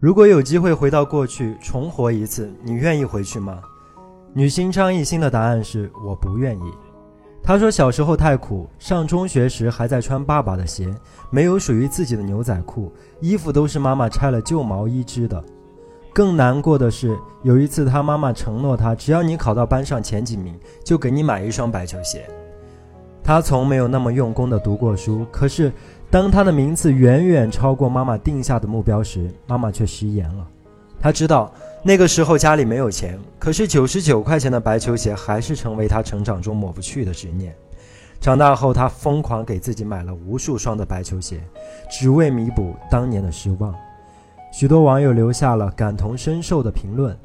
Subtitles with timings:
[0.00, 3.60] 如果有机会回到过去重活一次，你愿意回去吗？
[4.32, 6.72] 女星张艺兴的答案是我不愿意。
[7.42, 10.88] 她说小时候太苦，上中学时还在穿爸爸的鞋，
[11.28, 12.90] 没有属于自己的牛仔裤，
[13.20, 15.44] 衣服都是妈妈拆了旧毛衣织的。
[16.14, 22.26] 更难过的是，有一次她妈妈承诺她，只要你考到班上前几名，就给你买一双白球鞋。
[23.22, 25.70] 她从没有那么用功的读过书，可是。
[26.10, 30.46] 当他的名次远远超过妈妈定下的目标时，妈妈却食言了。
[30.98, 31.52] 他知道
[31.84, 37.54] 那个时候家里没有钱，可是九十九块钱的白球鞋还是成为他成长中抹不去的执念。
[38.20, 41.40] 长大后，他疯狂给自己买了无数双的白球鞋，
[41.88, 43.72] 只为弥补当年的失望。
[44.52, 47.16] 许多网友留下了感同身受的评论：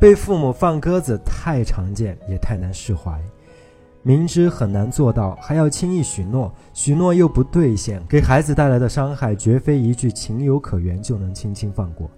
[0.00, 3.18] 被父母放鸽子太常见，也太难释怀。
[4.06, 12.08] 明知很难做到，还要轻易许诺，许诺又不兑现，给孩子带来的伤害绝非一句情有可原就能轻轻放过。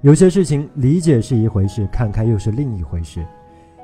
[0.00, 3.22] 有些事情理解是一回事，看开又是另一回事。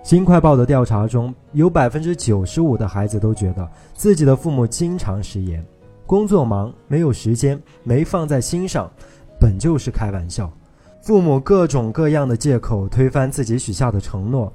[0.02, 5.62] 新快报的调查中有百分之九十五的孩子都觉得自己的父母经常食言，
[6.06, 8.90] 工作忙没有时间，没放在心上，
[9.38, 10.50] 本就是开玩笑。
[11.02, 14.50] 父母各种各样的借口推翻自己许下的承诺。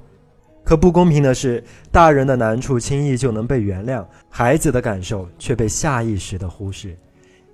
[0.70, 6.96] 可不公平的是，大人的难处轻易就能被原谅，孩子的感受却被下意识的忽视。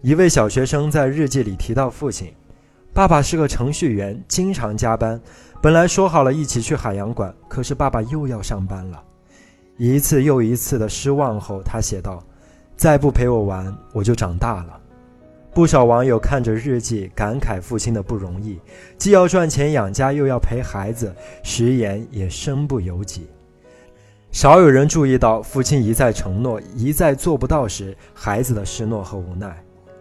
[0.03, 2.31] 一位小学生在日记里提到，父亲，
[2.93, 5.19] 爸爸是个程序员，经常加班。
[5.63, 9.03] 本来说好了一起去海洋馆，可是爸爸又要上班了。
[9.79, 12.23] 一次又一次的失望后，他写道
[12.77, 14.79] ：“再不陪我玩，我就长大了。”
[15.57, 18.61] 不少网友看着日记，感慨父亲的不容易，
[18.99, 21.11] 既要赚钱养家，又要陪孩子，
[21.43, 23.27] 食言也身不由己。
[24.31, 29.57] 少有人注意到，父亲一再承诺，一再做不到时，孩子的失落和无奈。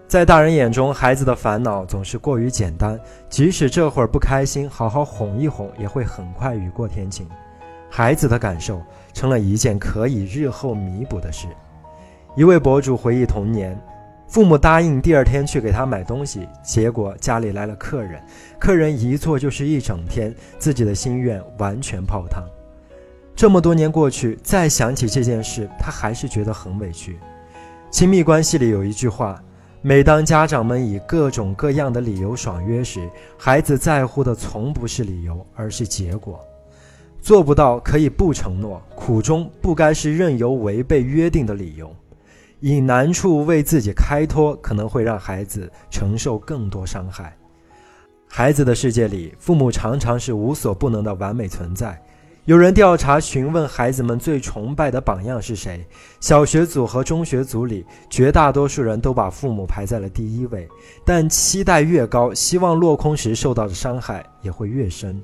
[0.09, 7.25] 在大人眼中，孩子的烦恼总是过于简单，即使这会儿不开心，好好哄一哄，也会很快雨过天晴。
[7.89, 8.81] 孩子的感受
[9.13, 11.47] 成了一件可以日后弥补的事。
[12.35, 13.81] 一位博主回忆童年。
[14.27, 18.21] 父母答应第二天去给他买东西，结果家里来了客人，
[18.59, 22.43] 客人一坐就是一整天，自己的心愿完全泡汤。
[23.35, 27.17] 这么多年过去，再想起这件事，他还是觉得很委屈。
[27.91, 29.41] 亲密关系里有一句话：
[29.81, 33.07] 每当家长们以各种各样的理由爽约时，
[33.37, 36.39] 孩子在乎的从不是理由，而是结果。
[37.21, 41.95] 做不到可以不承诺，苦衷不该是任由违背约定的理由。
[42.67, 47.37] 以难处为自己开脱，可能会让孩子承受更多伤害。
[48.27, 52.01] 孩子的世界里，父母常常是无所不能的完美存在。
[52.45, 55.85] 有人调查询问孩子们最崇拜的榜样是谁，
[56.19, 60.67] 小学组和中学组里，绝大多数人都把父母排在了第一位。
[61.05, 65.21] 但期待越高，希望落空时受到的伤害也会越深。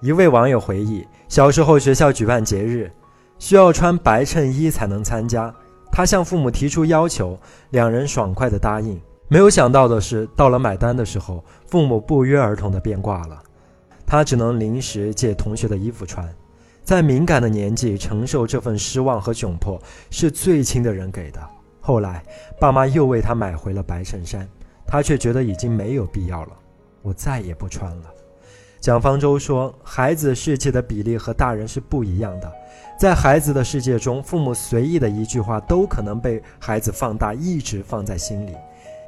[0.00, 2.90] 一位网友回忆，小时候学校举办节日，
[3.38, 5.54] 需要穿白衬衣才能参加。
[5.98, 7.36] 他向父母提出要求，
[7.70, 9.00] 两人爽快地答应。
[9.26, 13.42] 没有想到的是，到了买单的时候，父母不约而同地变卦了。
[14.06, 16.32] 他只能临时借同学的衣服穿。
[16.84, 19.76] 在敏感的年纪，承受这份失望和窘迫
[20.08, 21.40] 是最亲的人给的。
[21.80, 22.22] 后来，
[22.60, 24.48] 爸妈又为他买回了白衬衫，
[24.86, 26.52] 他却觉得已经没有必要了。
[27.02, 28.04] 我再也不穿了。
[28.80, 32.52] 蒋方舟说：“孩子世界的比例和大人是不一样的。”
[32.98, 38.54] 在孩子的世界中，父母随意的一句话都可能被孩子放大，一直放在心里。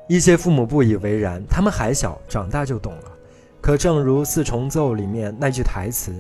[0.09, 3.05] 一些父母不以为然，他们还小，长大就懂了。
[3.61, 6.13] 可正如四重奏里面那句台词：“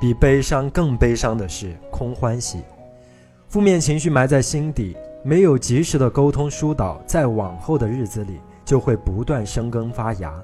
[0.00, 2.62] 比悲伤更悲伤的是空欢喜。”
[3.48, 10.34] 负面情绪埋在心底，没有及时的沟通疏导，在往后的日子里就会不断生根发芽。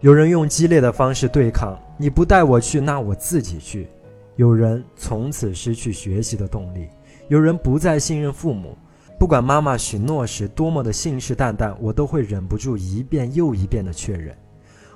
[0.00, 3.88] 有人用激烈的方式对抗，你不带我去，那我自己去。
[4.36, 6.86] 有人从此失去学习的动力，
[7.26, 8.78] 有人不再信任父母。
[9.18, 14.32] 不管妈妈许诺时多么的信誓旦旦，我都会忍不住一遍又一遍的确认。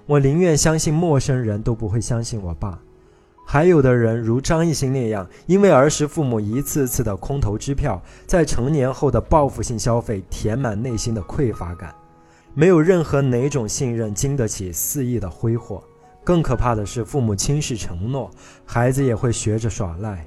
[0.06, 2.78] 我宁愿相信陌生人，都不会相信我爸。
[3.44, 11.92] 还有的人如张艺兴那样，因为儿时父母一次次的空头支票，在成年后的报复性消费，填满内心的匮乏感。
[12.54, 15.83] 没有任何哪种信任经得起肆意的挥霍。
[16.25, 18.31] 更可怕的是，父母轻视承诺，
[18.65, 20.25] 孩子也会学着耍赖。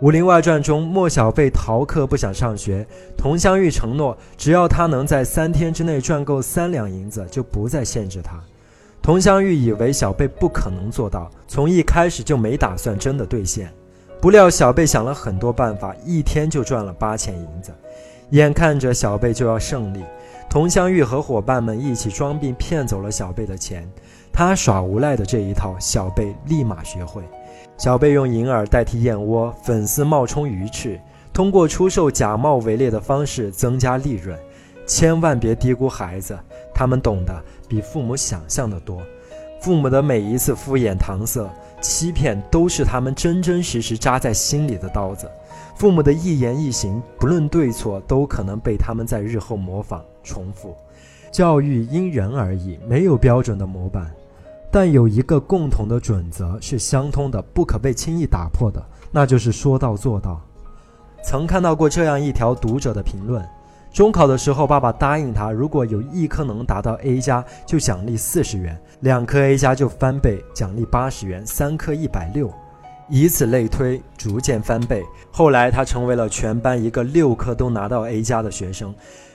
[0.02, 8.40] 《武林外传》中，莫小贝逃课不想上学，佟湘玉承诺，只要他能在三天之内赚够三两银子，就不再限制他。
[9.02, 13.72] 佟湘玉以为小贝不可能做到，从一开始就没打算真的兑现。
[14.20, 17.72] 不料小贝想了很多办法，一天就赚了八千银子。
[18.30, 20.04] 眼看着小贝就要胜利。
[20.50, 23.88] 佟湘玉和伙伴们一起装病骗走了小贝的钱，
[24.32, 27.22] 他耍无赖的这一套，小贝立马学会。
[27.78, 31.00] 小贝用银耳代替燕窝，粉丝冒充鱼翅，
[31.32, 34.36] 通过出售假冒伪劣的方式增加利润。
[34.88, 36.36] 千万别低估孩子，
[36.74, 37.32] 他们懂得
[37.68, 39.00] 比父母想象的多。
[39.60, 41.48] 父母的每一次敷衍、搪塞、
[41.80, 45.30] 欺骗，都是他们真真实实扎在心里的刀子。
[45.80, 50.76] 父母的一言一行，不论对错，都可能被他们在日后模仿、重复。
[51.32, 54.12] 教育因人而异，没有标准的模板，
[54.70, 60.38] 但有一个共同的准则是相通的，不可被轻易打破的，那就是说到做到。
[61.24, 63.42] 曾看到过这样一条读者的评论。
[63.90, 72.52] 中考的时候，爸爸答应他，如果有一科能达到 A 加，就奖励四十元；两科 A 加就翻倍，奖励八十元；三科一百六，
[73.10, 75.02] 以此类推，逐渐翻倍。
[75.32, 78.94] 后来他成为了全班一个六科都拿到 A 加的学生。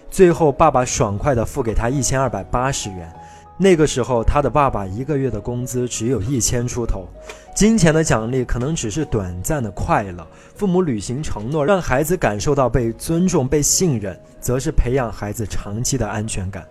[0.09, 3.13] 最后，爸爸爽快地付给他一千二百八十元。
[3.57, 7.07] 那个时候，他的爸爸一个月的工资只有一千出头。
[7.53, 10.25] 金钱的奖励可能只是短暂的快乐，
[10.55, 16.65] 父母履行承诺，让孩子感受到被尊重、被信任，则是培养孩子长期的安全感。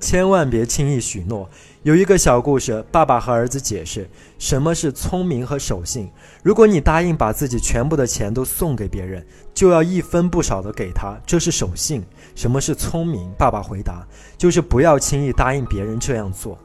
[0.00, 1.48] 千万别轻易许诺。
[1.82, 4.08] 有一个小故事，爸爸和儿子解释
[4.38, 6.10] 什么是聪明和守信。
[6.42, 9.24] 如果你答应把自己全部的钱都送给别人，
[9.54, 12.02] 就要一分不少的给他，这是守信。
[12.34, 13.30] 什么是聪明？
[13.38, 14.06] 爸爸回答，
[14.36, 16.58] 就是不要轻易答应别人这样做。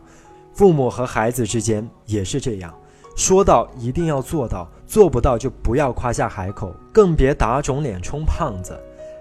[0.53, 2.73] 父母和孩子之间也是这样，
[3.15, 8.77] 说到一定要做到，做不到就不要夸下海口，更别打肿脸充胖子。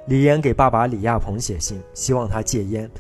[0.07, 2.91] 李岩给爸爸李亚鹏写信，希望他戒烟。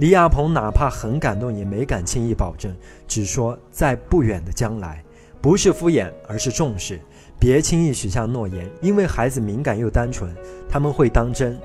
[0.00, 2.74] 李亚鹏哪怕很感动，也没敢轻易保证，
[3.06, 5.04] 只说在不远的将来，
[5.42, 6.98] 不是敷衍，而是重视。
[7.38, 10.34] 别轻易许下诺言，因为孩子敏感又单纯，
[10.70, 11.60] 他们会当真。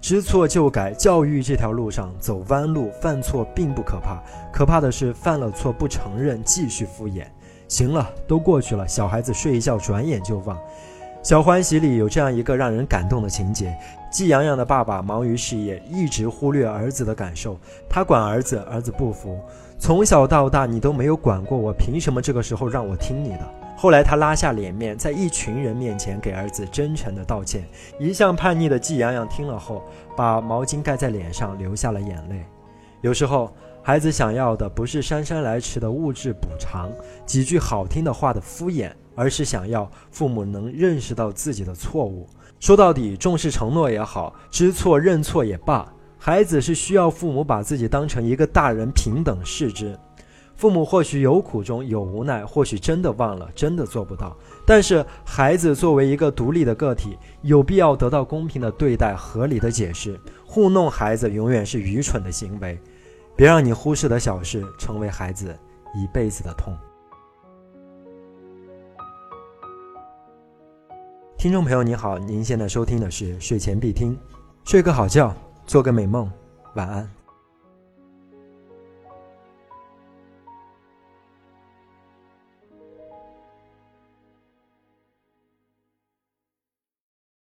[0.00, 4.22] 知错就改，教育这条路上走弯路，犯错并不可怕，
[4.52, 7.24] 可怕的是犯了错不承认，继续敷衍。
[7.66, 10.56] 行了，都过去了，小孩子睡一觉，转眼就忘。
[11.24, 13.74] 《小欢喜》里有这样一个让人感动的情节：
[14.10, 17.58] 季阳阳的爸爸忙于事业，一直忽略儿子的感受。
[17.88, 19.40] 他管儿子，儿子不服。
[19.78, 23.54] 从小到大你都没有管过我，凭什么这个时候让我听你的？
[23.74, 27.64] 后来他拉下脸面，在一群人面前给儿子真诚的道歉。
[27.98, 29.82] 一向叛逆的季阳阳听了后，
[30.14, 32.44] 把毛巾盖在脸上，流下了眼泪。
[33.00, 33.50] 有时候，
[33.86, 36.90] 孩子想要的不是姗姗来迟的物质补偿，
[37.26, 38.90] 几句好听的话的敷衍。
[39.16, 42.26] 而是想要父母能认识到自己的错误。
[42.58, 45.86] 说到底，重视承诺也好，知错认错也罢，
[46.18, 49.96] 孩子是需要父母把自己当成一个大人平等视之。
[50.56, 54.36] 父母或许有苦衷，有无奈，或许真的忘了，真的做不到。
[54.66, 60.18] 但是孩子作为一个独立的个体，有必要得到公平的对待，合理的解释。
[60.44, 62.76] 糊弄孩子永远是愚蠢的行为。
[63.36, 65.56] 别让你忽视的小事成为孩子
[65.94, 66.76] 一辈子的痛。
[71.36, 74.18] 听众朋友您好，您现在收听的是睡前必听，
[74.64, 75.34] 睡个好觉，
[75.66, 76.30] 做个美梦，
[76.74, 77.13] 晚安。